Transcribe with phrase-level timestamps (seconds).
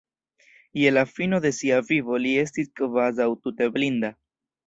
[0.83, 4.11] Je la fino de sia vivo li estis kvazaŭ tute blinda.